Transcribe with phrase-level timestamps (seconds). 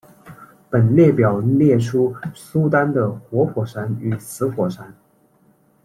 [0.67, 4.95] 本列表列出苏丹的活火山与死火山。